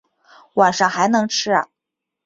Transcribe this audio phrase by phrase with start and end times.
[0.55, 1.67] 晚上还能吃啊